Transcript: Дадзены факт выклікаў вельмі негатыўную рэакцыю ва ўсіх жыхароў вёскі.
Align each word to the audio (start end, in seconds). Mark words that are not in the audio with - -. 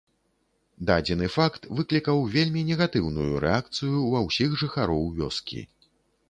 Дадзены 0.89 1.27
факт 1.33 1.67
выклікаў 1.79 2.17
вельмі 2.35 2.63
негатыўную 2.71 3.37
рэакцыю 3.45 4.01
ва 4.15 4.23
ўсіх 4.27 4.57
жыхароў 4.63 5.07
вёскі. 5.21 5.61